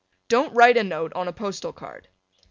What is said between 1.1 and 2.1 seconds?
on a postal card.